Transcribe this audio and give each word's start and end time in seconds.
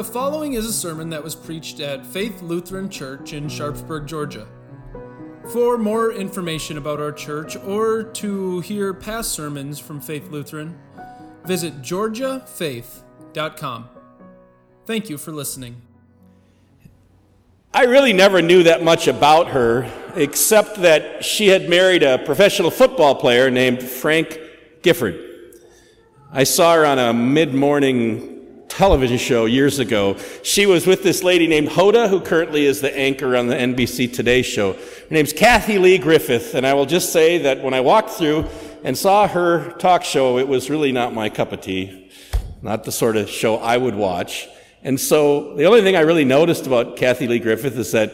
The 0.00 0.04
following 0.04 0.54
is 0.54 0.64
a 0.64 0.72
sermon 0.72 1.10
that 1.10 1.22
was 1.22 1.34
preached 1.34 1.78
at 1.78 2.06
Faith 2.06 2.40
Lutheran 2.40 2.88
Church 2.88 3.34
in 3.34 3.50
Sharpsburg, 3.50 4.06
Georgia. 4.06 4.48
For 5.52 5.76
more 5.76 6.10
information 6.10 6.78
about 6.78 7.00
our 7.00 7.12
church 7.12 7.54
or 7.56 8.04
to 8.04 8.60
hear 8.60 8.94
past 8.94 9.32
sermons 9.32 9.78
from 9.78 10.00
Faith 10.00 10.30
Lutheran, 10.30 10.78
visit 11.44 11.82
georgiafaith.com. 11.82 13.90
Thank 14.86 15.10
you 15.10 15.18
for 15.18 15.32
listening. 15.32 15.82
I 17.74 17.84
really 17.84 18.14
never 18.14 18.40
knew 18.40 18.62
that 18.62 18.82
much 18.82 19.06
about 19.06 19.48
her, 19.48 19.86
except 20.14 20.76
that 20.76 21.22
she 21.22 21.48
had 21.48 21.68
married 21.68 22.02
a 22.02 22.16
professional 22.16 22.70
football 22.70 23.16
player 23.16 23.50
named 23.50 23.82
Frank 23.82 24.40
Gifford. 24.80 25.20
I 26.32 26.44
saw 26.44 26.76
her 26.76 26.86
on 26.86 26.98
a 26.98 27.12
mid 27.12 27.52
morning 27.52 28.39
television 28.70 29.18
show 29.18 29.44
years 29.44 29.78
ago. 29.78 30.16
She 30.42 30.64
was 30.64 30.86
with 30.86 31.02
this 31.02 31.22
lady 31.22 31.46
named 31.46 31.68
Hoda, 31.68 32.08
who 32.08 32.20
currently 32.20 32.64
is 32.64 32.80
the 32.80 32.96
anchor 32.96 33.36
on 33.36 33.46
the 33.46 33.54
NBC 33.54 34.12
Today 34.12 34.42
show. 34.42 34.72
Her 34.72 35.10
name's 35.10 35.32
Kathie 35.32 35.78
Lee 35.78 35.98
Griffith, 35.98 36.54
and 36.54 36.66
I 36.66 36.74
will 36.74 36.86
just 36.86 37.12
say 37.12 37.38
that 37.38 37.62
when 37.62 37.74
I 37.74 37.80
walked 37.80 38.10
through 38.10 38.46
and 38.82 38.96
saw 38.96 39.28
her 39.28 39.72
talk 39.72 40.02
show, 40.04 40.38
it 40.38 40.48
was 40.48 40.70
really 40.70 40.92
not 40.92 41.12
my 41.12 41.28
cup 41.28 41.52
of 41.52 41.60
tea, 41.60 42.10
not 42.62 42.84
the 42.84 42.92
sort 42.92 43.16
of 43.16 43.28
show 43.28 43.56
I 43.56 43.76
would 43.76 43.94
watch. 43.94 44.48
And 44.82 44.98
so 44.98 45.54
the 45.56 45.66
only 45.66 45.82
thing 45.82 45.96
I 45.96 46.00
really 46.00 46.24
noticed 46.24 46.66
about 46.66 46.96
Kathie 46.96 47.26
Lee 47.28 47.38
Griffith 47.38 47.76
is 47.76 47.92
that 47.92 48.12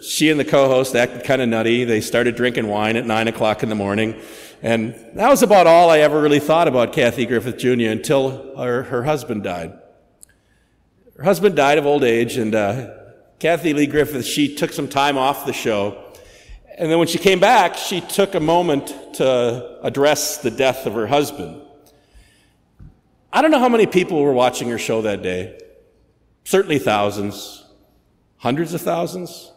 she 0.00 0.30
and 0.30 0.38
the 0.38 0.44
co-host 0.44 0.94
acted 0.94 1.24
kind 1.24 1.42
of 1.42 1.48
nutty. 1.48 1.84
They 1.84 2.00
started 2.00 2.36
drinking 2.36 2.68
wine 2.68 2.96
at 2.96 3.06
nine 3.06 3.26
o'clock 3.26 3.62
in 3.62 3.68
the 3.68 3.74
morning. 3.74 4.20
And 4.62 4.94
that 5.14 5.28
was 5.28 5.42
about 5.42 5.66
all 5.66 5.90
I 5.90 6.00
ever 6.00 6.20
really 6.20 6.40
thought 6.40 6.68
about 6.68 6.92
Kathy 6.92 7.26
Griffith 7.26 7.58
Jr. 7.58 7.90
until 7.90 8.56
her, 8.56 8.84
her 8.84 9.02
husband 9.02 9.42
died. 9.42 9.78
Her 11.16 11.22
husband 11.22 11.54
died 11.54 11.78
of 11.78 11.86
old 11.86 12.02
age, 12.02 12.36
and 12.36 12.54
uh, 12.54 12.90
Kathie 13.38 13.72
Lee 13.72 13.86
Griffith, 13.86 14.26
she 14.26 14.54
took 14.54 14.72
some 14.72 14.88
time 14.88 15.16
off 15.16 15.46
the 15.46 15.52
show. 15.52 16.02
And 16.76 16.90
then 16.90 16.98
when 16.98 17.06
she 17.06 17.18
came 17.18 17.38
back, 17.38 17.76
she 17.76 18.00
took 18.00 18.34
a 18.34 18.40
moment 18.40 18.88
to 19.14 19.78
address 19.82 20.38
the 20.38 20.50
death 20.50 20.86
of 20.86 20.94
her 20.94 21.06
husband. 21.06 21.62
I 23.32 23.42
don't 23.42 23.52
know 23.52 23.60
how 23.60 23.68
many 23.68 23.86
people 23.86 24.20
were 24.22 24.32
watching 24.32 24.68
her 24.70 24.78
show 24.78 25.02
that 25.02 25.22
day. 25.22 25.60
Certainly 26.42 26.80
thousands, 26.80 27.64
hundreds 28.38 28.74
of 28.74 28.80
thousands. 28.80 29.52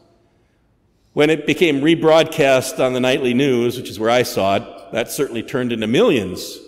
When 1.14 1.32
it 1.32 1.48
became 1.48 1.82
rebroadcast 1.82 2.84
on 2.84 2.94
the 2.94 3.00
nightly 3.00 3.34
news, 3.34 3.78
which 3.78 3.90
is 3.90 4.00
where 4.00 4.12
I 4.12 4.22
saw 4.22 4.58
it, 4.58 4.92
that 4.92 5.12
certainly 5.12 5.42
turned 5.42 5.72
into 5.74 5.88
millions. 5.88 6.60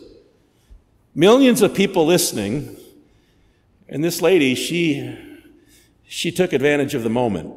Millions 1.14 1.62
of 1.62 1.76
people 1.76 2.08
listening 2.08 2.76
and 3.90 4.04
this 4.04 4.22
lady, 4.22 4.56
she, 4.56 5.18
she 6.08 6.32
took 6.32 6.54
advantage 6.54 6.94
of 6.94 7.04
the 7.04 7.10
moment. 7.10 7.54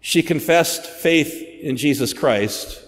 She 0.00 0.22
confessed 0.22 0.84
faith 0.86 1.42
in 1.60 1.76
Jesus 1.76 2.12
Christ, 2.12 2.82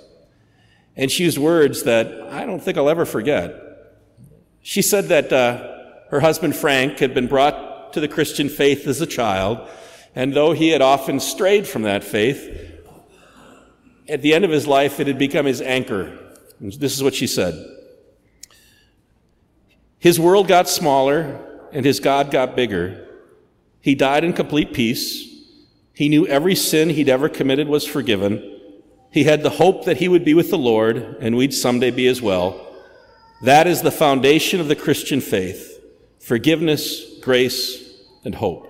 and 0.96 1.10
she 1.10 1.24
used 1.24 1.38
words 1.38 1.84
that 1.84 2.06
I 2.30 2.44
don't 2.44 2.60
think 2.60 2.76
I'll 2.76 2.90
ever 2.90 3.04
forget. 3.04 3.54
She 4.62 4.82
said 4.82 5.06
that 5.06 5.32
uh, 5.32 5.76
her 6.10 6.20
husband 6.20 6.56
Frank 6.56 6.98
had 6.98 7.14
been 7.14 7.26
brought 7.26 7.92
to 7.92 8.00
the 8.00 8.08
Christian 8.08 8.48
faith 8.48 8.86
as 8.86 9.00
a 9.00 9.06
child, 9.06 9.66
and 10.14 10.34
though 10.34 10.52
he 10.52 10.70
had 10.70 10.82
often 10.82 11.20
strayed 11.20 11.66
from 11.66 11.82
that 11.82 12.04
faith, 12.04 12.72
at 14.08 14.22
the 14.22 14.34
end 14.34 14.44
of 14.44 14.50
his 14.50 14.66
life, 14.66 15.00
it 15.00 15.06
had 15.06 15.18
become 15.18 15.46
his 15.46 15.60
anchor. 15.60 16.18
This 16.60 16.94
is 16.94 17.02
what 17.02 17.14
she 17.14 17.26
said. 17.26 17.54
His 19.98 20.20
world 20.20 20.48
got 20.48 20.68
smaller, 20.68 21.55
and 21.72 21.84
his 21.84 22.00
God 22.00 22.30
got 22.30 22.56
bigger. 22.56 23.06
He 23.80 23.94
died 23.94 24.24
in 24.24 24.32
complete 24.32 24.72
peace. 24.72 25.24
He 25.92 26.08
knew 26.08 26.26
every 26.26 26.54
sin 26.54 26.90
he'd 26.90 27.08
ever 27.08 27.28
committed 27.28 27.68
was 27.68 27.86
forgiven. 27.86 28.60
He 29.10 29.24
had 29.24 29.42
the 29.42 29.50
hope 29.50 29.84
that 29.84 29.96
he 29.96 30.08
would 30.08 30.24
be 30.24 30.34
with 30.34 30.50
the 30.50 30.58
Lord 30.58 30.96
and 31.20 31.36
we'd 31.36 31.54
someday 31.54 31.90
be 31.90 32.06
as 32.06 32.20
well. 32.20 32.66
That 33.42 33.66
is 33.66 33.82
the 33.82 33.90
foundation 33.90 34.60
of 34.60 34.68
the 34.68 34.76
Christian 34.76 35.20
faith 35.20 35.72
forgiveness, 36.18 37.18
grace, 37.20 37.82
and 38.24 38.34
hope. 38.34 38.66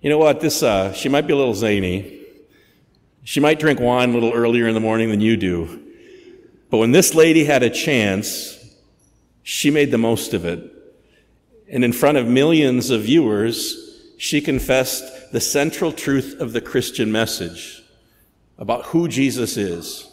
You 0.00 0.10
know 0.10 0.18
what? 0.18 0.40
This, 0.40 0.62
uh, 0.62 0.92
she 0.92 1.08
might 1.08 1.26
be 1.26 1.32
a 1.32 1.36
little 1.36 1.54
zany. 1.54 2.24
She 3.24 3.40
might 3.40 3.60
drink 3.60 3.78
wine 3.78 4.10
a 4.10 4.12
little 4.12 4.32
earlier 4.32 4.66
in 4.66 4.74
the 4.74 4.80
morning 4.80 5.10
than 5.10 5.20
you 5.20 5.36
do. 5.36 5.84
But 6.70 6.78
when 6.78 6.92
this 6.92 7.14
lady 7.14 7.44
had 7.44 7.62
a 7.62 7.70
chance, 7.70 8.57
she 9.50 9.70
made 9.70 9.90
the 9.90 9.96
most 9.96 10.34
of 10.34 10.44
it. 10.44 10.62
And 11.70 11.82
in 11.82 11.94
front 11.94 12.18
of 12.18 12.28
millions 12.28 12.90
of 12.90 13.04
viewers, 13.04 14.04
she 14.18 14.42
confessed 14.42 15.32
the 15.32 15.40
central 15.40 15.90
truth 15.90 16.36
of 16.38 16.52
the 16.52 16.60
Christian 16.60 17.10
message 17.10 17.82
about 18.58 18.84
who 18.84 19.08
Jesus 19.08 19.56
is. 19.56 20.06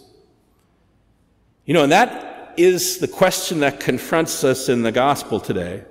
You 1.66 1.74
know, 1.74 1.84
and 1.84 1.91
that 1.91 2.53
is 2.56 3.00
the 3.00 3.09
question 3.09 3.59
that 3.59 3.81
confronts 3.81 4.45
us 4.45 4.69
in 4.69 4.84
the 4.84 4.91
gospel 4.94 5.41
today. 5.41 5.84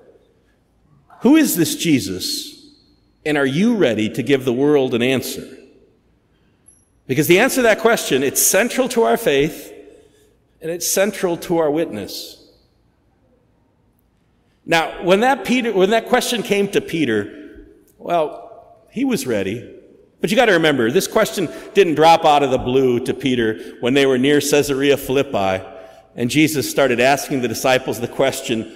Who 1.20 1.36
is 1.36 1.54
this 1.54 1.76
Jesus? 1.76 2.72
And 3.26 3.36
are 3.36 3.44
you 3.44 3.76
ready 3.76 4.08
to 4.08 4.22
give 4.22 4.46
the 4.46 4.54
world 4.54 4.94
an 4.94 5.02
answer? 5.02 5.46
Because 7.06 7.26
the 7.26 7.40
answer 7.40 7.56
to 7.56 7.62
that 7.64 7.80
question, 7.80 8.22
it's 8.22 8.40
central 8.40 8.88
to 8.88 9.02
our 9.02 9.18
faith 9.18 9.70
and 10.62 10.70
it's 10.70 10.88
central 10.88 11.36
to 11.36 11.58
our 11.58 11.70
witness. 11.70 12.40
Now, 14.66 15.02
when 15.02 15.20
that 15.20 15.44
Peter, 15.44 15.72
when 15.72 15.90
that 15.90 16.06
question 16.06 16.42
came 16.42 16.68
to 16.68 16.80
Peter, 16.80 17.66
well, 17.98 18.78
he 18.90 19.04
was 19.04 19.26
ready. 19.26 19.70
But 20.20 20.30
you 20.30 20.36
got 20.36 20.46
to 20.46 20.52
remember, 20.52 20.90
this 20.90 21.06
question 21.06 21.48
didn't 21.74 21.96
drop 21.96 22.24
out 22.24 22.42
of 22.42 22.50
the 22.50 22.58
blue 22.58 22.98
to 23.00 23.12
Peter 23.12 23.76
when 23.80 23.92
they 23.92 24.06
were 24.06 24.16
near 24.16 24.40
Caesarea 24.40 24.96
Philippi, 24.96 25.62
and 26.16 26.30
Jesus 26.30 26.70
started 26.70 26.98
asking 26.98 27.42
the 27.42 27.48
disciples 27.48 28.00
the 28.00 28.08
question, 28.08 28.72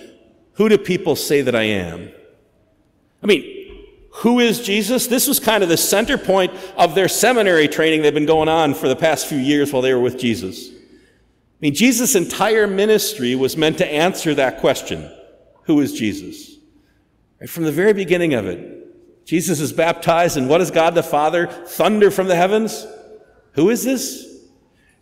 "Who 0.54 0.68
do 0.68 0.76
people 0.76 1.16
say 1.16 1.40
that 1.40 1.54
I 1.54 1.62
am?" 1.62 2.10
I 3.22 3.26
mean, 3.26 3.44
who 4.10 4.40
is 4.40 4.60
Jesus? 4.60 5.06
This 5.06 5.26
was 5.26 5.40
kind 5.40 5.62
of 5.62 5.68
the 5.68 5.76
center 5.76 6.18
point 6.18 6.52
of 6.76 6.94
their 6.94 7.08
seminary 7.08 7.68
training 7.68 8.02
they've 8.02 8.12
been 8.12 8.26
going 8.26 8.48
on 8.48 8.74
for 8.74 8.88
the 8.88 8.96
past 8.96 9.26
few 9.26 9.38
years 9.38 9.72
while 9.72 9.80
they 9.80 9.94
were 9.94 10.00
with 10.00 10.18
Jesus. 10.18 10.68
I 10.68 11.60
mean, 11.60 11.74
Jesus' 11.74 12.14
entire 12.14 12.66
ministry 12.66 13.34
was 13.34 13.56
meant 13.56 13.78
to 13.78 13.86
answer 13.86 14.34
that 14.34 14.58
question. 14.58 15.10
Who 15.68 15.80
is 15.80 15.92
Jesus? 15.92 16.56
From 17.46 17.64
the 17.64 17.72
very 17.72 17.92
beginning 17.92 18.32
of 18.32 18.46
it, 18.46 19.26
Jesus 19.26 19.60
is 19.60 19.70
baptized, 19.70 20.38
and 20.38 20.48
what 20.48 20.58
does 20.58 20.70
God 20.70 20.94
the 20.94 21.02
Father 21.02 21.46
thunder 21.46 22.10
from 22.10 22.26
the 22.26 22.34
heavens? 22.34 22.86
Who 23.52 23.68
is 23.68 23.84
this? 23.84 24.26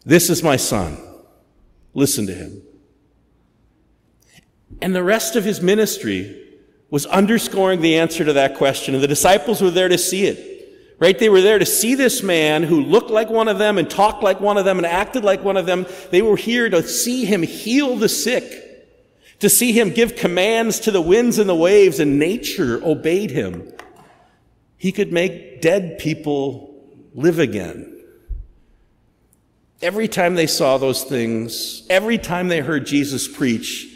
This 0.05 0.29
is 0.29 0.43
my 0.43 0.57
son. 0.57 0.99
Listen 1.95 2.27
to 2.27 2.35
him. 2.35 2.63
And 4.83 4.93
the 4.93 5.05
rest 5.05 5.37
of 5.37 5.45
his 5.45 5.61
ministry 5.61 6.45
was 6.91 7.07
underscoring 7.07 7.81
the 7.81 7.97
answer 7.97 8.25
to 8.25 8.33
that 8.33 8.57
question, 8.57 8.95
and 8.95 9.03
the 9.03 9.09
disciples 9.09 9.63
were 9.63 9.71
there 9.71 9.89
to 9.89 9.97
see 9.97 10.27
it. 10.27 10.97
Right? 10.99 11.17
They 11.17 11.29
were 11.29 11.43
there 11.43 11.61
to 11.61 11.67
see 11.67 11.95
this 11.95 12.25
man 12.25 12.65
who 12.65 12.81
looked 12.81 13.11
like 13.11 13.31
one 13.31 13.47
of 13.47 13.59
them 13.59 13.79
and 13.79 13.89
talked 13.89 14.25
like 14.25 14.41
one 14.41 14.59
of 14.59 14.65
them 14.65 14.79
and 14.79 14.87
acted 14.87 15.23
like 15.23 15.45
one 15.45 15.59
of 15.59 15.67
them. 15.67 15.87
They 16.11 16.23
were 16.23 16.37
here 16.37 16.69
to 16.69 16.83
see 16.83 17.25
him 17.25 17.43
heal 17.43 17.97
the 17.97 18.09
sick 18.09 18.66
to 19.41 19.49
see 19.49 19.73
him 19.73 19.91
give 19.91 20.17
commands 20.17 20.81
to 20.81 20.91
the 20.91 21.01
winds 21.01 21.39
and 21.39 21.49
the 21.49 21.55
waves, 21.55 22.01
and 22.01 22.19
nature 22.19 22.83
obeyed 22.83 23.31
him. 23.31 23.73
He 24.77 24.93
could 24.93 25.13
make 25.13 25.61
dead 25.61 25.99
people 25.99 26.75
live 27.15 27.39
again. 27.39 27.93
Every 29.83 30.09
time 30.09 30.35
they 30.35 30.47
saw 30.47 30.79
those 30.79 31.05
things, 31.05 31.87
every 31.91 32.17
time 32.19 32.49
they 32.49 32.61
heard 32.61 32.87
Jesus 32.87 33.29
preach, 33.29 33.93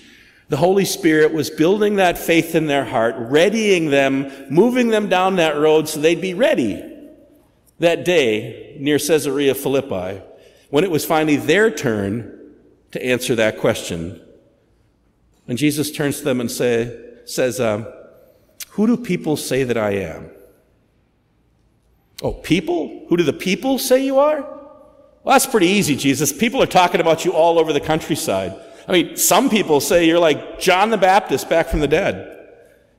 the 0.48 0.58
Holy 0.58 0.84
Spirit 0.84 1.32
was 1.32 1.48
building 1.48 1.96
that 1.96 2.18
faith 2.18 2.54
in 2.54 2.66
their 2.66 2.84
heart, 2.84 3.14
readying 3.16 3.90
them, 3.90 4.30
moving 4.50 4.88
them 4.88 5.08
down 5.08 5.36
that 5.36 5.56
road 5.56 5.88
so 5.88 6.00
they'd 6.00 6.20
be 6.20 6.34
ready 6.34 6.84
that 7.78 8.04
day 8.04 8.76
near 8.78 8.98
Caesarea 8.98 9.54
Philippi 9.54 10.20
when 10.68 10.84
it 10.84 10.90
was 10.90 11.04
finally 11.04 11.36
their 11.36 11.70
turn 11.70 12.54
to 12.92 13.04
answer 13.04 13.34
that 13.36 13.58
question 13.58 14.20
and 15.50 15.58
Jesus 15.58 15.90
turns 15.90 16.18
to 16.18 16.24
them 16.24 16.40
and 16.40 16.48
say, 16.48 16.96
says, 17.24 17.58
um, 17.58 17.84
Who 18.68 18.86
do 18.86 18.96
people 18.96 19.36
say 19.36 19.64
that 19.64 19.76
I 19.76 19.90
am? 19.94 20.30
Oh, 22.22 22.34
people? 22.34 23.04
Who 23.08 23.16
do 23.16 23.24
the 23.24 23.32
people 23.32 23.76
say 23.80 24.04
you 24.04 24.20
are? 24.20 24.42
Well, 24.42 25.34
that's 25.34 25.46
pretty 25.46 25.66
easy, 25.66 25.96
Jesus. 25.96 26.32
People 26.32 26.62
are 26.62 26.66
talking 26.66 27.00
about 27.00 27.24
you 27.24 27.32
all 27.32 27.58
over 27.58 27.72
the 27.72 27.80
countryside. 27.80 28.54
I 28.86 28.92
mean, 28.92 29.16
some 29.16 29.50
people 29.50 29.80
say 29.80 30.06
you're 30.06 30.20
like 30.20 30.60
John 30.60 30.90
the 30.90 30.96
Baptist 30.96 31.50
back 31.50 31.66
from 31.66 31.80
the 31.80 31.88
dead. 31.88 32.46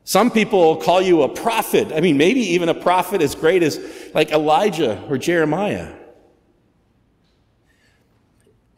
Some 0.03 0.30
people 0.30 0.75
call 0.75 1.01
you 1.01 1.21
a 1.21 1.30
prophet. 1.30 1.94
I 1.94 2.01
mean, 2.01 2.18
maybe 2.18 2.42
even 2.42 2.68
a 2.68 2.74
prophet 2.74 3.21
as 3.21 3.33
great 3.33 3.63
as 3.63 3.80
like 4.13 4.31
Elijah 4.31 5.01
or 5.09 5.18
Jeremiah. 5.18 5.95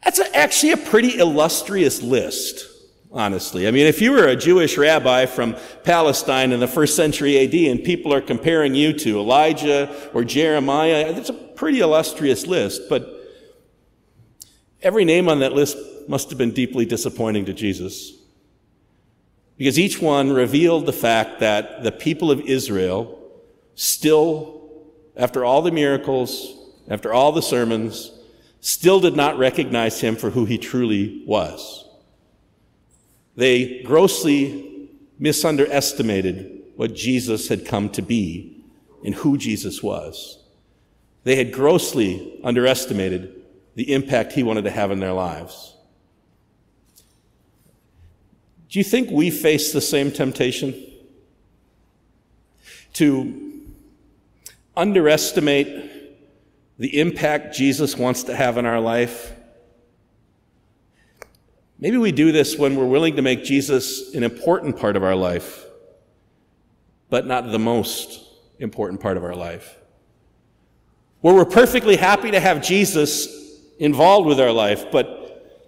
That's 0.04 0.20
actually 0.32 0.70
a 0.70 0.76
pretty 0.76 1.18
illustrious 1.18 2.00
list. 2.00 2.70
Honestly. 3.14 3.68
I 3.68 3.70
mean, 3.70 3.86
if 3.86 4.02
you 4.02 4.12
were 4.12 4.26
a 4.26 4.36
Jewish 4.36 4.76
rabbi 4.76 5.26
from 5.26 5.56
Palestine 5.84 6.52
in 6.52 6.58
the 6.58 6.66
first 6.66 6.96
century 6.96 7.38
AD 7.38 7.54
and 7.54 7.82
people 7.82 8.12
are 8.12 8.20
comparing 8.20 8.74
you 8.74 8.92
to 8.92 9.20
Elijah 9.20 10.10
or 10.12 10.24
Jeremiah, 10.24 11.14
it's 11.16 11.30
a 11.30 11.34
pretty 11.34 11.78
illustrious 11.78 12.46
list, 12.46 12.82
but 12.88 13.08
every 14.82 15.04
name 15.04 15.28
on 15.28 15.38
that 15.38 15.52
list 15.52 15.78
must 16.08 16.28
have 16.30 16.38
been 16.38 16.50
deeply 16.50 16.84
disappointing 16.84 17.44
to 17.44 17.54
Jesus. 17.54 18.12
Because 19.56 19.78
each 19.78 20.02
one 20.02 20.32
revealed 20.32 20.84
the 20.84 20.92
fact 20.92 21.38
that 21.38 21.84
the 21.84 21.92
people 21.92 22.32
of 22.32 22.40
Israel 22.40 23.20
still, 23.76 24.60
after 25.16 25.44
all 25.44 25.62
the 25.62 25.70
miracles, 25.70 26.52
after 26.88 27.12
all 27.12 27.30
the 27.30 27.40
sermons, 27.40 28.10
still 28.60 28.98
did 28.98 29.14
not 29.14 29.38
recognize 29.38 30.00
him 30.00 30.16
for 30.16 30.30
who 30.30 30.44
he 30.44 30.58
truly 30.58 31.22
was. 31.26 31.84
They 33.36 33.82
grossly 33.82 34.88
misunderestimated 35.18 36.62
what 36.76 36.94
Jesus 36.94 37.48
had 37.48 37.66
come 37.66 37.88
to 37.90 38.02
be 38.02 38.64
and 39.04 39.14
who 39.14 39.36
Jesus 39.36 39.82
was. 39.82 40.38
They 41.24 41.36
had 41.36 41.52
grossly 41.52 42.40
underestimated 42.44 43.42
the 43.74 43.92
impact 43.92 44.32
he 44.32 44.42
wanted 44.42 44.64
to 44.64 44.70
have 44.70 44.90
in 44.90 45.00
their 45.00 45.12
lives. 45.12 45.74
Do 48.68 48.78
you 48.78 48.84
think 48.84 49.10
we 49.10 49.30
face 49.30 49.72
the 49.72 49.80
same 49.80 50.10
temptation? 50.10 50.74
To 52.94 53.62
underestimate 54.76 55.92
the 56.78 57.00
impact 57.00 57.54
Jesus 57.54 57.96
wants 57.96 58.24
to 58.24 58.34
have 58.34 58.58
in 58.58 58.66
our 58.66 58.80
life 58.80 59.32
Maybe 61.84 61.98
we 61.98 62.12
do 62.12 62.32
this 62.32 62.56
when 62.56 62.76
we're 62.76 62.86
willing 62.86 63.16
to 63.16 63.20
make 63.20 63.44
Jesus 63.44 64.14
an 64.14 64.22
important 64.22 64.78
part 64.78 64.96
of 64.96 65.04
our 65.04 65.14
life, 65.14 65.66
but 67.10 67.26
not 67.26 67.52
the 67.52 67.58
most 67.58 68.26
important 68.58 69.02
part 69.02 69.18
of 69.18 69.22
our 69.22 69.34
life. 69.34 69.76
Where 71.20 71.34
we're 71.34 71.44
perfectly 71.44 71.96
happy 71.96 72.30
to 72.30 72.40
have 72.40 72.62
Jesus 72.62 73.28
involved 73.78 74.26
with 74.26 74.40
our 74.40 74.50
life, 74.50 74.86
but, 74.90 75.60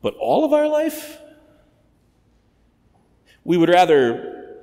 but 0.00 0.14
all 0.14 0.46
of 0.46 0.54
our 0.54 0.66
life? 0.66 1.18
We 3.44 3.58
would 3.58 3.68
rather 3.68 4.56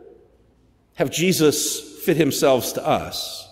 have 0.95 1.11
Jesus 1.11 1.79
fit 2.03 2.17
himself 2.17 2.73
to 2.73 2.83
us 2.83 3.44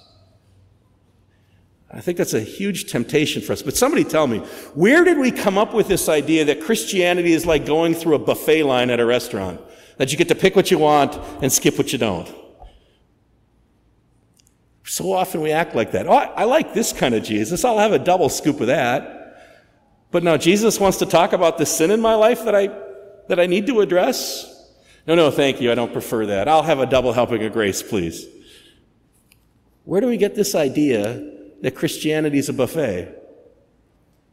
I 1.95 2.01
think 2.01 2.17
that's 2.17 2.33
a 2.33 2.41
huge 2.41 2.91
temptation 2.91 3.41
for 3.41 3.53
us. 3.53 3.61
But 3.61 3.77
somebody 3.77 4.03
tell 4.03 4.25
me, 4.25 4.39
where 4.73 5.03
did 5.03 5.19
we 5.19 5.31
come 5.31 5.59
up 5.59 5.75
with 5.75 5.87
this 5.87 6.09
idea 6.09 6.43
that 6.45 6.61
Christianity 6.61 7.33
is 7.33 7.45
like 7.45 7.67
going 7.67 7.93
through 7.93 8.15
a 8.15 8.19
buffet 8.19 8.63
line 8.63 8.89
at 8.89 8.99
a 8.99 9.05
restaurant? 9.05 9.61
That 9.97 10.11
you 10.11 10.17
get 10.17 10.27
to 10.29 10.35
pick 10.35 10.55
what 10.55 10.71
you 10.71 10.79
want 10.79 11.15
and 11.43 11.53
skip 11.53 11.77
what 11.77 11.93
you 11.93 11.99
don't? 11.99 12.33
So 14.85 15.13
often 15.13 15.41
we 15.41 15.51
act 15.51 15.75
like 15.75 15.91
that. 15.91 16.07
Oh, 16.07 16.13
I 16.13 16.45
like 16.45 16.73
this 16.73 16.93
kind 16.93 17.13
of 17.13 17.23
Jesus. 17.23 17.63
I'll 17.63 17.77
have 17.77 17.93
a 17.93 17.99
double 17.99 18.27
scoop 18.29 18.59
of 18.59 18.67
that. 18.67 19.37
But 20.09 20.23
now 20.23 20.35
Jesus 20.35 20.79
wants 20.79 20.97
to 20.97 21.05
talk 21.05 21.31
about 21.31 21.59
the 21.59 21.65
sin 21.65 21.91
in 21.91 22.01
my 22.01 22.15
life 22.15 22.43
that 22.45 22.55
I, 22.55 22.69
that 23.27 23.39
I 23.39 23.45
need 23.45 23.67
to 23.67 23.81
address? 23.81 24.49
No, 25.05 25.13
no, 25.13 25.29
thank 25.29 25.61
you. 25.61 25.71
I 25.71 25.75
don't 25.75 25.93
prefer 25.93 26.25
that. 26.27 26.47
I'll 26.47 26.63
have 26.63 26.79
a 26.79 26.85
double 26.87 27.13
helping 27.13 27.43
of 27.43 27.53
grace, 27.53 27.83
please. 27.83 28.25
Where 29.83 30.01
do 30.01 30.07
we 30.07 30.17
get 30.17 30.33
this 30.33 30.55
idea 30.55 31.32
that 31.63 31.75
Christianity 31.75 32.37
is 32.37 32.49
a 32.49 32.53
buffet. 32.53 33.15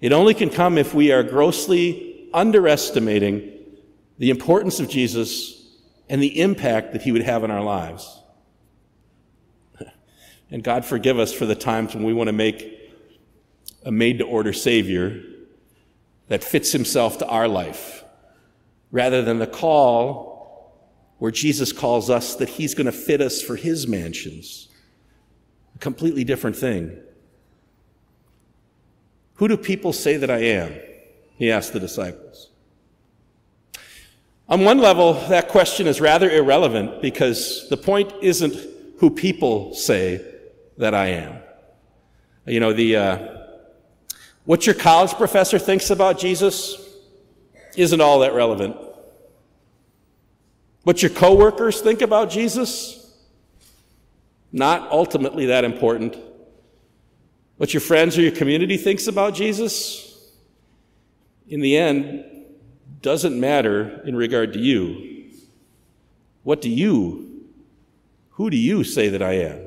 It 0.00 0.12
only 0.12 0.34
can 0.34 0.50
come 0.50 0.76
if 0.76 0.92
we 0.92 1.12
are 1.12 1.22
grossly 1.22 2.28
underestimating 2.34 3.52
the 4.18 4.30
importance 4.30 4.80
of 4.80 4.88
Jesus 4.88 5.64
and 6.08 6.20
the 6.20 6.40
impact 6.40 6.92
that 6.92 7.02
he 7.02 7.12
would 7.12 7.22
have 7.22 7.44
in 7.44 7.50
our 7.50 7.62
lives. 7.62 8.20
And 10.52 10.64
God 10.64 10.84
forgive 10.84 11.20
us 11.20 11.32
for 11.32 11.46
the 11.46 11.54
times 11.54 11.94
when 11.94 12.02
we 12.02 12.12
want 12.12 12.26
to 12.26 12.32
make 12.32 12.90
a 13.84 13.92
made 13.92 14.18
to 14.18 14.24
order 14.24 14.52
Savior 14.52 15.22
that 16.26 16.42
fits 16.42 16.72
himself 16.72 17.18
to 17.18 17.26
our 17.28 17.46
life 17.46 18.02
rather 18.90 19.22
than 19.22 19.38
the 19.38 19.46
call 19.46 20.74
where 21.18 21.30
Jesus 21.30 21.72
calls 21.72 22.10
us 22.10 22.34
that 22.34 22.48
he's 22.48 22.74
going 22.74 22.86
to 22.86 22.92
fit 22.92 23.20
us 23.20 23.40
for 23.40 23.54
his 23.54 23.86
mansions. 23.86 24.68
A 25.76 25.78
completely 25.78 26.24
different 26.24 26.56
thing. 26.56 27.00
Who 29.40 29.48
do 29.48 29.56
people 29.56 29.94
say 29.94 30.18
that 30.18 30.30
I 30.30 30.40
am? 30.40 30.74
He 31.38 31.50
asked 31.50 31.72
the 31.72 31.80
disciples. 31.80 32.50
On 34.50 34.66
one 34.66 34.76
level, 34.76 35.14
that 35.30 35.48
question 35.48 35.86
is 35.86 35.98
rather 35.98 36.28
irrelevant 36.28 37.00
because 37.00 37.66
the 37.70 37.78
point 37.78 38.12
isn't 38.20 38.54
who 38.98 39.08
people 39.08 39.72
say 39.72 40.22
that 40.76 40.94
I 40.94 41.06
am. 41.06 41.38
You 42.44 42.60
know, 42.60 42.74
the, 42.74 42.96
uh, 42.96 43.38
what 44.44 44.66
your 44.66 44.74
college 44.74 45.14
professor 45.14 45.58
thinks 45.58 45.88
about 45.88 46.18
Jesus 46.18 46.76
isn't 47.78 48.00
all 48.02 48.18
that 48.18 48.34
relevant. 48.34 48.76
What 50.82 51.00
your 51.00 51.12
coworkers 51.12 51.80
think 51.80 52.02
about 52.02 52.28
Jesus, 52.28 53.10
not 54.52 54.90
ultimately 54.90 55.46
that 55.46 55.64
important. 55.64 56.18
What 57.60 57.74
your 57.74 57.82
friends 57.82 58.16
or 58.16 58.22
your 58.22 58.32
community 58.32 58.78
thinks 58.78 59.06
about 59.06 59.34
Jesus, 59.34 60.32
in 61.46 61.60
the 61.60 61.76
end, 61.76 62.24
doesn't 63.02 63.38
matter 63.38 64.00
in 64.06 64.16
regard 64.16 64.54
to 64.54 64.58
you. 64.58 65.30
What 66.42 66.62
do 66.62 66.70
you, 66.70 67.44
who 68.30 68.48
do 68.48 68.56
you 68.56 68.82
say 68.82 69.10
that 69.10 69.20
I 69.20 69.32
am? 69.32 69.66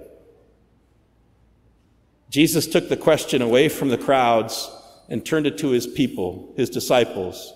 Jesus 2.32 2.66
took 2.66 2.90
the 2.90 2.98
question 2.98 3.44
away 3.44 3.70
from 3.70 3.90
the 3.90 3.98
crowds 4.00 4.72
and 5.08 5.24
turned 5.24 5.46
it 5.46 5.60
to 5.60 5.70
his 5.70 5.86
people, 5.86 6.52
his 6.58 6.72
disciples. 6.72 7.54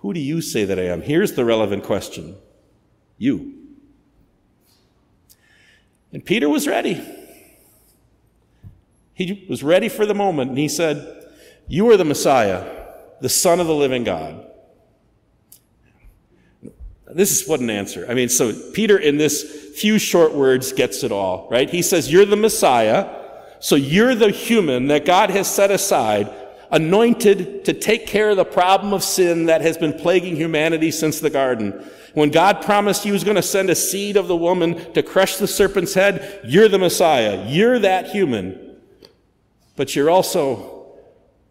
Who 0.00 0.12
do 0.12 0.20
you 0.20 0.42
say 0.42 0.66
that 0.66 0.78
I 0.78 0.88
am? 0.88 1.00
Here's 1.00 1.32
the 1.32 1.46
relevant 1.46 1.84
question 1.84 2.36
you. 3.16 3.54
And 6.12 6.22
Peter 6.22 6.50
was 6.50 6.68
ready. 6.68 7.02
He 9.20 9.44
was 9.50 9.62
ready 9.62 9.90
for 9.90 10.06
the 10.06 10.14
moment 10.14 10.48
and 10.48 10.58
he 10.58 10.66
said, 10.66 11.26
You 11.68 11.90
are 11.90 11.98
the 11.98 12.06
Messiah, 12.06 12.86
the 13.20 13.28
Son 13.28 13.60
of 13.60 13.66
the 13.66 13.74
living 13.74 14.02
God. 14.02 14.46
This 17.06 17.38
is 17.38 17.46
what 17.46 17.60
an 17.60 17.68
answer. 17.68 18.06
I 18.08 18.14
mean, 18.14 18.30
so 18.30 18.50
Peter, 18.72 18.96
in 18.96 19.18
this 19.18 19.74
few 19.76 19.98
short 19.98 20.32
words, 20.32 20.72
gets 20.72 21.04
it 21.04 21.12
all, 21.12 21.48
right? 21.50 21.68
He 21.68 21.82
says, 21.82 22.10
You're 22.10 22.24
the 22.24 22.34
Messiah, 22.34 23.14
so 23.58 23.76
you're 23.76 24.14
the 24.14 24.30
human 24.30 24.86
that 24.86 25.04
God 25.04 25.28
has 25.28 25.54
set 25.54 25.70
aside, 25.70 26.32
anointed 26.70 27.66
to 27.66 27.74
take 27.74 28.06
care 28.06 28.30
of 28.30 28.38
the 28.38 28.44
problem 28.46 28.94
of 28.94 29.04
sin 29.04 29.44
that 29.46 29.60
has 29.60 29.76
been 29.76 29.92
plaguing 29.92 30.34
humanity 30.34 30.90
since 30.90 31.20
the 31.20 31.28
garden. 31.28 31.86
When 32.14 32.30
God 32.30 32.62
promised 32.62 33.04
he 33.04 33.12
was 33.12 33.24
going 33.24 33.36
to 33.36 33.42
send 33.42 33.68
a 33.68 33.74
seed 33.74 34.16
of 34.16 34.28
the 34.28 34.36
woman 34.36 34.94
to 34.94 35.02
crush 35.02 35.36
the 35.36 35.46
serpent's 35.46 35.92
head, 35.92 36.40
you're 36.42 36.68
the 36.68 36.78
Messiah. 36.78 37.44
You're 37.46 37.80
that 37.80 38.06
human 38.06 38.69
but 39.76 39.94
you're 39.94 40.10
also 40.10 40.96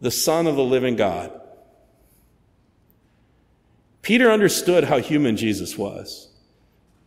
the 0.00 0.10
Son 0.10 0.46
of 0.46 0.56
the 0.56 0.64
living 0.64 0.96
God. 0.96 1.32
Peter 4.02 4.30
understood 4.30 4.84
how 4.84 4.98
human 4.98 5.36
Jesus 5.36 5.76
was. 5.76 6.28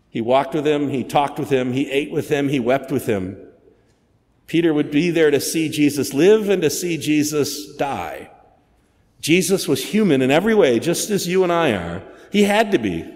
He 0.09 0.21
walked 0.21 0.53
with 0.53 0.65
him, 0.65 0.89
he 0.89 1.03
talked 1.03 1.39
with 1.39 1.49
him, 1.49 1.73
he 1.73 1.89
ate 1.89 2.11
with 2.11 2.29
him, 2.29 2.49
he 2.49 2.59
wept 2.59 2.91
with 2.91 3.07
him. 3.07 3.37
Peter 4.45 4.73
would 4.73 4.91
be 4.91 5.09
there 5.09 5.31
to 5.31 5.39
see 5.39 5.69
Jesus 5.69 6.13
live 6.13 6.49
and 6.49 6.61
to 6.61 6.69
see 6.69 6.97
Jesus 6.97 7.75
die. 7.75 8.29
Jesus 9.21 9.67
was 9.67 9.83
human 9.83 10.21
in 10.21 10.29
every 10.29 10.53
way, 10.53 10.79
just 10.79 11.09
as 11.09 11.27
you 11.27 11.43
and 11.43 11.51
I 11.51 11.71
are. 11.71 12.03
He 12.31 12.43
had 12.43 12.71
to 12.73 12.77
be. 12.77 13.09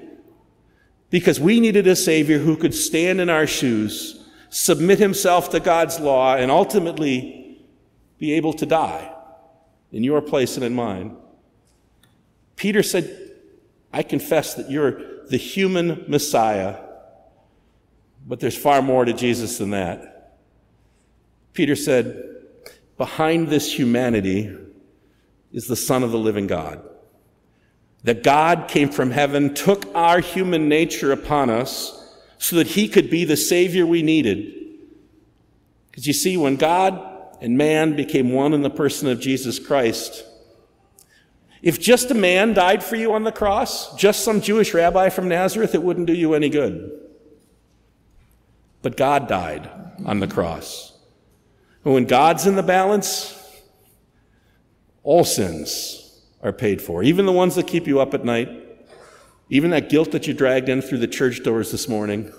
Because 1.09 1.39
we 1.39 1.59
needed 1.59 1.85
a 1.85 1.95
Savior 1.95 2.39
who 2.39 2.57
could 2.57 2.73
stand 2.73 3.21
in 3.21 3.29
our 3.29 3.45
shoes, 3.45 4.25
submit 4.49 4.99
himself 4.99 5.49
to 5.51 5.59
God's 5.59 5.99
law, 5.99 6.35
and 6.35 6.49
ultimately 6.49 7.46
be 8.17 8.33
able 8.33 8.53
to 8.53 8.65
die 8.65 9.13
in 9.91 10.03
your 10.03 10.21
place 10.21 10.55
and 10.55 10.65
in 10.65 10.73
mine. 10.73 11.15
Peter 12.55 12.83
said, 12.83 13.31
I 13.93 14.03
confess 14.03 14.55
that 14.55 14.69
you're 14.69 15.25
the 15.27 15.37
human 15.37 16.05
Messiah, 16.07 16.77
but 18.25 18.39
there's 18.39 18.57
far 18.57 18.81
more 18.81 19.05
to 19.05 19.13
Jesus 19.13 19.57
than 19.57 19.71
that. 19.71 20.37
Peter 21.53 21.75
said, 21.75 22.23
Behind 22.97 23.47
this 23.47 23.77
humanity 23.77 24.55
is 25.51 25.67
the 25.67 25.75
Son 25.75 26.03
of 26.03 26.11
the 26.11 26.17
living 26.17 26.47
God. 26.47 26.83
That 28.03 28.23
God 28.23 28.67
came 28.67 28.89
from 28.89 29.11
heaven, 29.11 29.53
took 29.53 29.85
our 29.95 30.19
human 30.19 30.67
nature 30.67 31.11
upon 31.11 31.49
us 31.49 32.15
so 32.37 32.55
that 32.55 32.67
he 32.67 32.87
could 32.87 33.09
be 33.09 33.25
the 33.25 33.37
Savior 33.37 33.85
we 33.85 34.01
needed. 34.01 34.53
Because 35.89 36.07
you 36.07 36.13
see, 36.13 36.37
when 36.37 36.55
God 36.55 37.06
and 37.41 37.57
man 37.57 37.95
became 37.95 38.31
one 38.31 38.53
in 38.53 38.61
the 38.61 38.69
person 38.69 39.07
of 39.07 39.19
Jesus 39.19 39.59
Christ, 39.59 40.23
If 41.61 41.79
just 41.79 42.11
a 42.11 42.15
man 42.15 42.53
died 42.53 42.83
for 42.83 42.95
you 42.95 43.13
on 43.13 43.23
the 43.23 43.31
cross, 43.31 43.95
just 43.95 44.23
some 44.23 44.41
Jewish 44.41 44.73
rabbi 44.73 45.09
from 45.09 45.27
Nazareth, 45.27 45.73
it 45.73 45.83
wouldn't 45.83 46.07
do 46.07 46.13
you 46.13 46.33
any 46.33 46.49
good. 46.49 46.91
But 48.81 48.95
God 48.95 49.27
died 49.27 49.69
on 50.05 50.19
the 50.19 50.27
cross. 50.27 50.93
And 51.83 51.93
when 51.93 52.05
God's 52.05 52.45
in 52.45 52.55
the 52.55 52.63
balance, 52.63 53.33
all 55.03 55.23
sins 55.23 56.21
are 56.41 56.53
paid 56.53 56.81
for, 56.81 57.01
even 57.01 57.25
the 57.25 57.31
ones 57.31 57.55
that 57.55 57.67
keep 57.67 57.87
you 57.87 57.99
up 57.99 58.13
at 58.13 58.23
night, 58.23 58.49
even 59.49 59.71
that 59.71 59.89
guilt 59.89 60.11
that 60.11 60.27
you 60.27 60.33
dragged 60.33 60.69
in 60.69 60.81
through 60.81 60.99
the 60.99 61.07
church 61.07 61.43
doors 61.43 61.71
this 61.71 61.87
morning. 61.87 62.31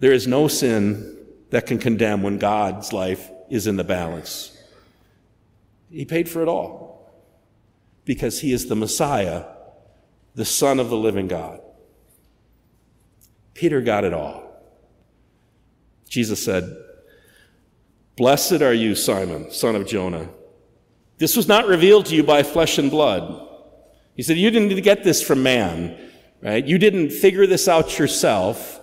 There 0.00 0.12
is 0.12 0.26
no 0.26 0.48
sin 0.48 1.16
that 1.50 1.66
can 1.66 1.78
condemn 1.78 2.22
when 2.22 2.38
God's 2.38 2.92
life 2.92 3.30
is 3.50 3.66
in 3.66 3.76
the 3.76 3.84
balance. 3.84 4.56
He 5.90 6.04
paid 6.04 6.28
for 6.28 6.42
it 6.42 6.48
all 6.48 7.10
because 8.04 8.40
he 8.40 8.52
is 8.52 8.66
the 8.66 8.76
Messiah, 8.76 9.44
the 10.34 10.44
Son 10.44 10.80
of 10.80 10.90
the 10.90 10.96
living 10.96 11.28
God. 11.28 11.60
Peter 13.54 13.80
got 13.80 14.04
it 14.04 14.12
all. 14.12 14.44
Jesus 16.08 16.44
said, 16.44 16.76
Blessed 18.16 18.62
are 18.62 18.72
you, 18.72 18.94
Simon, 18.94 19.50
son 19.50 19.76
of 19.76 19.86
Jonah. 19.86 20.28
This 21.18 21.36
was 21.36 21.48
not 21.48 21.66
revealed 21.66 22.06
to 22.06 22.14
you 22.14 22.22
by 22.22 22.42
flesh 22.42 22.78
and 22.78 22.90
blood. 22.90 23.46
He 24.14 24.22
said, 24.22 24.36
You 24.36 24.50
didn't 24.50 24.82
get 24.82 25.04
this 25.04 25.22
from 25.22 25.42
man, 25.42 25.98
right? 26.42 26.64
You 26.64 26.78
didn't 26.78 27.10
figure 27.10 27.46
this 27.46 27.68
out 27.68 27.98
yourself. 27.98 28.80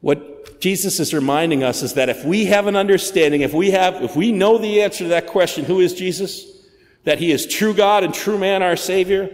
What 0.00 0.35
Jesus 0.60 1.00
is 1.00 1.12
reminding 1.12 1.62
us 1.62 1.82
is 1.82 1.94
that 1.94 2.08
if 2.08 2.24
we 2.24 2.46
have 2.46 2.66
an 2.66 2.76
understanding, 2.76 3.42
if 3.42 3.52
we 3.52 3.70
have, 3.72 4.02
if 4.02 4.16
we 4.16 4.32
know 4.32 4.58
the 4.58 4.82
answer 4.82 5.04
to 5.04 5.08
that 5.10 5.26
question, 5.26 5.64
who 5.64 5.80
is 5.80 5.94
Jesus? 5.94 6.44
That 7.04 7.18
he 7.18 7.30
is 7.30 7.46
true 7.46 7.74
God 7.74 8.04
and 8.04 8.12
true 8.12 8.38
man, 8.38 8.62
our 8.62 8.76
Savior. 8.76 9.30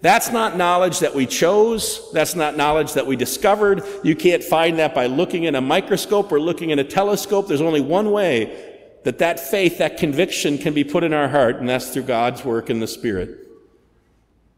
That's 0.00 0.30
not 0.30 0.56
knowledge 0.56 0.98
that 0.98 1.14
we 1.14 1.26
chose. 1.26 2.10
That's 2.12 2.34
not 2.34 2.56
knowledge 2.56 2.92
that 2.94 3.06
we 3.06 3.16
discovered. 3.16 3.82
You 4.02 4.14
can't 4.14 4.44
find 4.44 4.78
that 4.78 4.94
by 4.94 5.06
looking 5.06 5.44
in 5.44 5.54
a 5.54 5.60
microscope 5.60 6.30
or 6.32 6.40
looking 6.40 6.70
in 6.70 6.78
a 6.78 6.84
telescope. 6.84 7.48
There's 7.48 7.60
only 7.60 7.80
one 7.80 8.10
way 8.10 8.74
that 9.04 9.18
that 9.18 9.38
faith, 9.40 9.78
that 9.78 9.96
conviction 9.96 10.58
can 10.58 10.74
be 10.74 10.84
put 10.84 11.04
in 11.04 11.12
our 11.12 11.28
heart, 11.28 11.56
and 11.56 11.68
that's 11.68 11.90
through 11.90 12.02
God's 12.02 12.44
work 12.44 12.68
in 12.68 12.80
the 12.80 12.86
Spirit. 12.86 13.38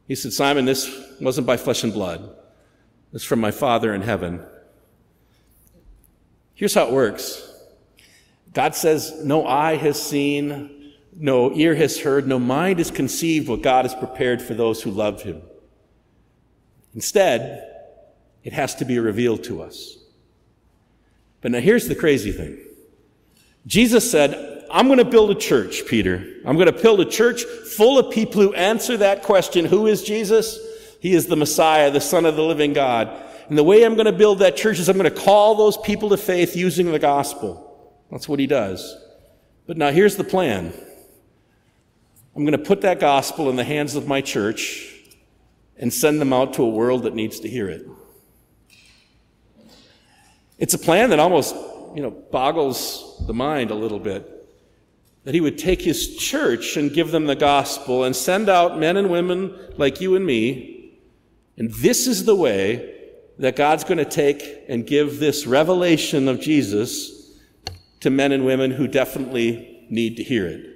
He 0.09 0.15
said, 0.15 0.33
Simon, 0.33 0.65
this 0.65 0.91
wasn't 1.21 1.47
by 1.47 1.57
flesh 1.57 1.83
and 1.83 1.93
blood. 1.93 2.35
It's 3.13 3.25
from 3.25 3.41
my 3.41 3.51
Father 3.51 3.93
in 3.93 4.03
heaven. 4.03 4.45
Here's 6.57 6.75
how 6.75 6.87
it 6.87 6.93
works. 6.93 7.43
God 8.53 8.75
says, 8.75 9.23
no 9.23 9.47
eye 9.47 9.77
has 9.77 10.03
seen, 10.03 10.95
no 11.15 11.53
ear 11.53 11.75
has 11.75 12.01
heard, 12.01 12.27
no 12.27 12.39
mind 12.39 12.79
has 12.79 12.91
conceived 12.91 13.49
what 13.49 13.63
God 13.63 13.85
has 13.85 13.95
prepared 13.95 14.41
for 14.41 14.55
those 14.55 14.83
who 14.83 14.91
love 14.91 15.23
him. 15.23 15.43
Instead, 16.95 17.63
it 18.43 18.55
has 18.55 18.75
to 18.77 18.87
be 18.87 18.99
revealed 18.99 19.45
to 19.45 19.63
us. 19.63 19.99
But 21.43 21.51
now 21.51 21.61
here's 21.61 21.89
the 21.89 21.95
crazy 21.95 22.33
thing. 22.33 22.59
Jesus 23.67 24.11
said, 24.11 24.65
I'm 24.71 24.87
going 24.87 24.99
to 24.99 25.05
build 25.05 25.31
a 25.31 25.35
church, 25.35 25.87
Peter. 25.87 26.27
I'm 26.47 26.57
going 26.57 26.73
to 26.73 26.83
build 26.83 27.01
a 27.01 27.05
church 27.05 27.43
full 27.45 27.99
of 27.99 28.13
people 28.13 28.41
who 28.41 28.55
answer 28.55 28.97
that 28.97 29.23
question 29.23 29.67
Who 29.67 29.87
is 29.87 30.03
Jesus? 30.03 30.59
He 31.01 31.13
is 31.13 31.27
the 31.27 31.37
Messiah, 31.37 31.91
the 31.91 32.01
Son 32.01 32.25
of 32.25 32.37
the 32.37 32.43
living 32.43 32.73
God. 32.73 33.26
And 33.49 33.57
the 33.57 33.63
way 33.63 33.85
I'm 33.85 33.95
going 33.95 34.07
to 34.07 34.13
build 34.13 34.41
that 34.41 34.57
church 34.57 34.79
is 34.79 34.89
I'm 34.89 34.99
going 34.99 35.13
to 35.13 35.21
call 35.21 35.55
those 35.55 35.77
people 35.77 36.09
to 36.09 36.17
faith 36.17 36.57
using 36.57 36.91
the 36.91 36.99
gospel. 36.99 37.63
That's 38.11 38.29
what 38.29 38.41
he 38.41 38.47
does. 38.47 38.97
But 39.67 39.77
now 39.77 39.91
here's 39.91 40.17
the 40.17 40.25
plan 40.25 40.73
I'm 42.35 42.45
going 42.45 42.53
to 42.53 42.59
put 42.59 42.83
that 42.83 43.01
gospel 43.01 43.49
in 43.49 43.57
the 43.57 43.65
hands 43.65 43.95
of 43.95 44.07
my 44.07 44.21
church 44.21 44.93
and 45.79 45.93
send 45.93 46.21
them 46.21 46.33
out 46.33 46.55
to 46.55 46.63
a 46.63 46.69
world 46.69 47.05
that 47.05 47.15
needs 47.15 47.41
to 47.41 47.49
hear 47.49 47.69
it. 47.69 47.87
It's 50.59 50.75
a 50.75 50.79
plan 50.79 51.11
that 51.11 51.19
almost 51.19 51.55
you 51.95 52.03
know, 52.03 52.11
boggles 52.11 53.23
the 53.27 53.35
mind 53.35 53.71
a 53.71 53.75
little 53.75 53.99
bit. 53.99 54.33
That 55.25 55.35
he 55.35 55.41
would 55.41 55.59
take 55.59 55.83
his 55.83 56.17
church 56.17 56.77
and 56.77 56.93
give 56.93 57.11
them 57.11 57.27
the 57.27 57.35
gospel 57.35 58.05
and 58.05 58.15
send 58.15 58.49
out 58.49 58.79
men 58.79 58.97
and 58.97 59.11
women 59.11 59.59
like 59.77 60.01
you 60.01 60.15
and 60.15 60.25
me. 60.25 60.95
And 61.57 61.73
this 61.73 62.07
is 62.07 62.25
the 62.25 62.37
way 62.37 62.96
that 63.39 63.57
God's 63.57 63.85
going 63.85 63.99
to 63.99 64.05
take 64.05 64.65
and 64.69 64.87
give 64.87 65.19
this 65.19 65.47
revelation 65.47 66.29
of 66.29 66.41
Jesus 66.41 67.39
to 68.01 68.11
men 68.11 68.33
and 68.33 68.45
women 68.47 68.71
who 68.71 68.87
definitely 68.89 69.87
need 69.91 70.17
to 70.17 70.23
hear 70.23 70.47
it. 70.47 70.73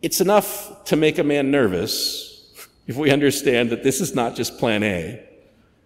It's 0.00 0.20
enough 0.20 0.84
to 0.84 0.96
make 0.96 1.18
a 1.18 1.24
man 1.24 1.50
nervous 1.50 2.68
if 2.86 2.96
we 2.96 3.10
understand 3.10 3.70
that 3.70 3.82
this 3.82 4.00
is 4.00 4.14
not 4.14 4.34
just 4.34 4.58
plan 4.58 4.82
A. 4.82 5.28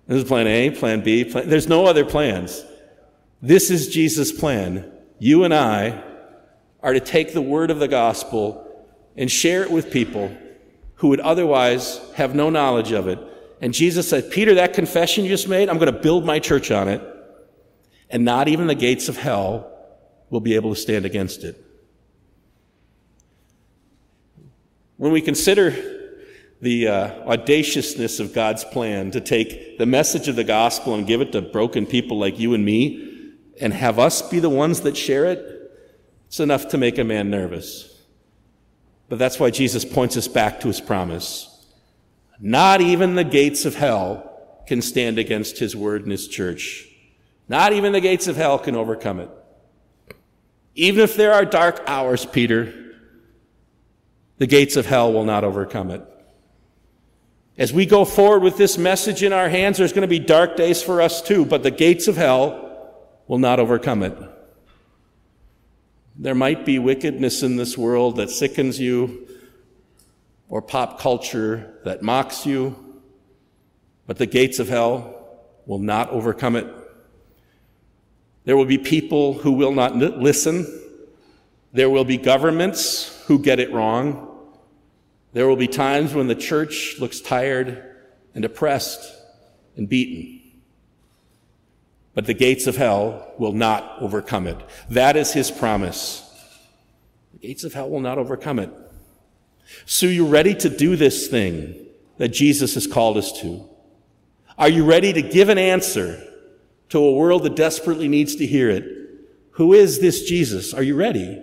This 0.06 0.23
is 0.23 0.25
plan 0.25 0.47
A, 0.47 0.71
plan 0.71 1.02
B, 1.02 1.25
plan, 1.25 1.49
there's 1.49 1.68
no 1.68 1.87
other 1.87 2.04
plans. 2.04 2.64
This 3.42 3.71
is 3.71 3.88
Jesus' 3.88 4.33
plan. 4.33 4.92
You 5.18 5.45
and 5.45 5.52
I 5.52 6.02
are 6.83 6.92
to 6.92 7.00
take 7.00 7.33
the 7.33 7.42
word 7.42 7.71
of 7.71 7.78
the 7.78 7.88
gospel 7.88 8.62
and 9.16 9.30
share 9.30 9.62
it 9.62 9.71
with 9.71 9.90
people 9.90 10.37
who 10.96 11.08
would 11.08 11.20
otherwise 11.20 12.00
have 12.14 12.34
no 12.34 12.50
knowledge 12.50 12.92
of 12.92 13.08
it. 13.08 13.18
And 13.60 13.72
Jesus 13.72 14.08
said, 14.08 14.30
Peter, 14.30 14.54
that 14.54 14.74
confession 14.74 15.24
you 15.24 15.30
just 15.30 15.48
made, 15.48 15.68
I'm 15.68 15.78
going 15.78 15.92
to 15.92 16.00
build 16.00 16.24
my 16.24 16.38
church 16.38 16.70
on 16.70 16.88
it, 16.88 17.02
and 18.10 18.24
not 18.24 18.48
even 18.48 18.66
the 18.66 18.74
gates 18.74 19.08
of 19.08 19.16
hell 19.16 19.72
will 20.30 20.40
be 20.40 20.54
able 20.54 20.74
to 20.74 20.80
stand 20.80 21.04
against 21.04 21.44
it. 21.44 21.62
When 24.96 25.12
we 25.12 25.20
consider 25.20 25.70
the 26.60 26.88
uh, 26.88 27.10
audaciousness 27.28 28.18
of 28.18 28.32
God's 28.32 28.64
plan 28.64 29.10
to 29.10 29.20
take 29.20 29.78
the 29.78 29.86
message 29.86 30.28
of 30.28 30.36
the 30.36 30.44
gospel 30.44 30.94
and 30.94 31.06
give 31.06 31.20
it 31.20 31.32
to 31.32 31.42
broken 31.42 31.84
people 31.86 32.18
like 32.18 32.38
you 32.38 32.54
and 32.54 32.64
me 32.64 33.34
and 33.60 33.72
have 33.72 33.98
us 33.98 34.22
be 34.22 34.40
the 34.40 34.50
ones 34.50 34.80
that 34.82 34.96
share 34.96 35.26
it, 35.26 35.70
it's 36.26 36.40
enough 36.40 36.68
to 36.68 36.78
make 36.78 36.98
a 36.98 37.04
man 37.04 37.30
nervous. 37.30 37.95
But 39.08 39.18
that's 39.18 39.38
why 39.38 39.50
Jesus 39.50 39.84
points 39.84 40.16
us 40.16 40.28
back 40.28 40.60
to 40.60 40.68
his 40.68 40.80
promise. 40.80 41.52
Not 42.40 42.80
even 42.80 43.14
the 43.14 43.25
gates 43.25 43.64
of 43.64 43.76
hell 43.76 44.62
can 44.66 44.82
stand 44.82 45.18
against 45.18 45.58
his 45.58 45.76
word 45.76 46.02
and 46.02 46.10
his 46.10 46.28
church. 46.28 46.88
Not 47.48 47.72
even 47.72 47.92
the 47.92 48.00
gates 48.00 48.26
of 48.26 48.36
hell 48.36 48.58
can 48.58 48.75
overcome 48.75 49.20
it. 49.20 49.30
Even 50.75 51.00
if 51.02 51.16
there 51.16 51.32
are 51.32 51.44
dark 51.44 51.82
hours, 51.86 52.26
Peter, 52.26 52.72
the 54.38 54.46
gates 54.46 54.76
of 54.76 54.86
hell 54.86 55.12
will 55.12 55.25
not 55.25 55.44
overcome 55.44 55.90
it. 55.90 56.02
As 57.56 57.72
we 57.72 57.86
go 57.86 58.04
forward 58.04 58.42
with 58.42 58.58
this 58.58 58.76
message 58.76 59.22
in 59.22 59.32
our 59.32 59.48
hands, 59.48 59.78
there's 59.78 59.92
going 59.92 60.02
to 60.02 60.08
be 60.08 60.18
dark 60.18 60.56
days 60.56 60.82
for 60.82 61.00
us 61.00 61.22
too, 61.22 61.46
but 61.46 61.62
the 61.62 61.70
gates 61.70 62.08
of 62.08 62.16
hell 62.16 62.98
will 63.28 63.38
not 63.38 63.58
overcome 63.58 64.02
it. 64.02 64.14
There 66.18 66.35
might 66.35 66.64
be 66.64 66.78
wickedness 66.78 67.42
in 67.42 67.56
this 67.56 67.76
world 67.76 68.16
that 68.16 68.30
sickens 68.30 68.80
you, 68.80 69.28
or 70.49 70.62
pop 70.62 70.99
culture 70.99 71.75
that 71.85 72.02
mocks 72.02 72.46
you, 72.46 72.75
but 74.06 74.16
the 74.16 74.26
gates 74.26 74.58
of 74.58 74.68
hell 74.68 75.12
will 75.66 75.80
not 75.80 76.08
overcome 76.11 76.56
it. 76.56 76.66
There 78.44 78.56
will 78.56 78.64
be 78.64 78.78
people 78.78 79.35
who 79.35 79.52
will 79.52 79.73
not 79.73 79.96
listen. 79.96 80.66
There 81.73 81.90
will 81.90 82.04
be 82.04 82.16
governments 82.16 83.25
who 83.26 83.40
get 83.40 83.58
it 83.58 83.73
wrong. 83.73 84.54
There 85.32 85.49
will 85.49 85.56
be 85.56 85.68
times 85.68 86.14
when 86.14 86.28
the 86.28 86.35
church 86.37 86.96
looks 87.00 87.20
tired 87.20 87.96
and 88.35 88.44
oppressed 88.44 89.12
and 89.76 89.88
beaten. 89.88 90.36
But 92.16 92.25
the 92.25 92.35
gates 92.35 92.66
of 92.66 92.76
hell 92.76 93.35
will 93.37 93.52
not 93.52 93.99
overcome 94.00 94.46
it. 94.46 94.56
That 94.88 95.18
is 95.18 95.35
his 95.35 95.50
promise. 95.50 96.23
The 97.35 97.46
gates 97.46 97.62
of 97.62 97.75
hell 97.75 97.90
will 97.90 98.00
not 98.00 98.16
overcome 98.16 98.58
it. 98.58 98.70
So 99.85 100.06
you're 100.06 100.26
ready 100.26 100.54
to 100.54 100.70
do 100.70 100.96
this 100.96 101.28
thing 101.28 101.87
that 102.16 102.28
Jesus 102.28 102.73
has 102.73 102.87
called 102.87 103.18
us 103.18 103.38
to? 103.42 103.68
Are 104.56 104.70
you 104.70 104.87
ready 104.87 105.12
to 105.12 105.20
give 105.20 105.50
an 105.50 105.58
answer 105.58 106.23
to 106.88 106.99
a 106.99 107.12
world 107.12 107.42
that 107.42 107.54
desperately 107.54 108.08
needs 108.08 108.35
to 108.37 108.46
hear 108.46 108.70
it? 108.70 108.85
Who 109.50 109.75
is 109.75 110.00
this 110.00 110.25
Jesus? 110.25 110.73
Are 110.73 110.82
you 110.82 110.96
ready? 110.96 111.42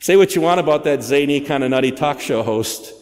Say 0.00 0.16
what 0.16 0.34
you 0.34 0.40
want 0.40 0.60
about 0.60 0.84
that 0.84 1.02
zany, 1.02 1.42
kind 1.42 1.62
of 1.62 1.68
nutty 1.68 1.92
talk 1.92 2.20
show 2.20 2.42
host. 2.42 2.94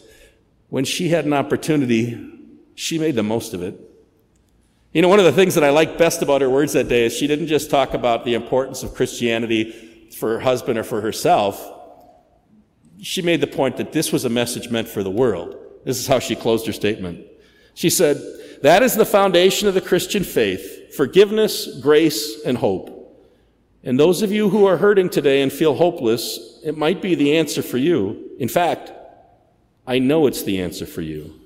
When 0.68 0.84
she 0.84 1.10
had 1.10 1.26
an 1.26 1.32
opportunity, 1.32 2.28
she 2.74 2.98
made 2.98 3.14
the 3.14 3.22
most 3.22 3.54
of 3.54 3.62
it. 3.62 3.91
You 4.92 5.00
know, 5.00 5.08
one 5.08 5.18
of 5.18 5.24
the 5.24 5.32
things 5.32 5.54
that 5.54 5.64
I 5.64 5.70
liked 5.70 5.96
best 5.96 6.20
about 6.20 6.42
her 6.42 6.50
words 6.50 6.74
that 6.74 6.88
day 6.88 7.06
is 7.06 7.16
she 7.16 7.26
didn't 7.26 7.46
just 7.46 7.70
talk 7.70 7.94
about 7.94 8.26
the 8.26 8.34
importance 8.34 8.82
of 8.82 8.94
Christianity 8.94 10.10
for 10.14 10.34
her 10.34 10.40
husband 10.40 10.78
or 10.78 10.84
for 10.84 11.00
herself. 11.00 11.66
She 13.00 13.22
made 13.22 13.40
the 13.40 13.46
point 13.46 13.78
that 13.78 13.92
this 13.92 14.12
was 14.12 14.26
a 14.26 14.28
message 14.28 14.68
meant 14.68 14.88
for 14.88 15.02
the 15.02 15.10
world. 15.10 15.56
This 15.84 15.98
is 15.98 16.06
how 16.06 16.18
she 16.18 16.36
closed 16.36 16.66
her 16.66 16.72
statement. 16.72 17.26
She 17.72 17.88
said, 17.88 18.20
That 18.62 18.82
is 18.82 18.94
the 18.94 19.06
foundation 19.06 19.66
of 19.66 19.74
the 19.74 19.80
Christian 19.80 20.24
faith 20.24 20.94
forgiveness, 20.94 21.80
grace, 21.80 22.42
and 22.44 22.58
hope. 22.58 22.98
And 23.82 23.98
those 23.98 24.20
of 24.20 24.30
you 24.30 24.50
who 24.50 24.66
are 24.66 24.76
hurting 24.76 25.08
today 25.08 25.40
and 25.40 25.50
feel 25.50 25.74
hopeless, 25.74 26.60
it 26.62 26.76
might 26.76 27.00
be 27.00 27.14
the 27.14 27.38
answer 27.38 27.62
for 27.62 27.78
you. 27.78 28.30
In 28.38 28.48
fact, 28.48 28.92
I 29.86 29.98
know 29.98 30.26
it's 30.26 30.42
the 30.42 30.60
answer 30.60 30.84
for 30.84 31.00
you. 31.00 31.41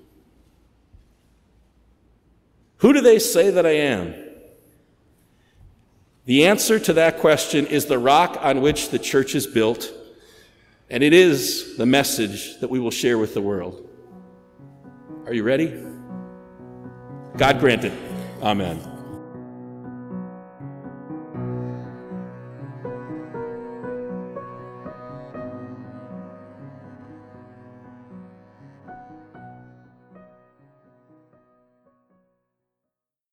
Who 2.79 2.93
do 2.93 3.01
they 3.01 3.19
say 3.19 3.51
that 3.51 3.67
I 3.67 3.71
am? 3.71 4.15
The 6.27 6.47
answer 6.47 6.79
to 6.81 6.93
that 6.95 7.19
question 7.19 7.67
is 7.67 7.87
the 7.87 7.99
rock 7.99 8.39
on 8.41 8.61
which 8.61 8.91
the 8.91 8.99
church 8.99 9.35
is 9.35 9.47
built, 9.47 9.91
and 10.91 11.03
it 11.03 11.13
is 11.13 11.77
the 11.77 11.87
message 11.87 12.59
that 12.61 12.69
we 12.69 12.81
will 12.81 12.91
share 12.91 13.17
with 13.17 13.33
the 13.33 13.41
world. 13.41 13.89
Are 15.25 15.33
you 15.33 15.45
ready? 15.45 15.83
God 17.37 17.61
grant 17.61 17.85
it. 17.85 17.93
Amen. 18.43 18.96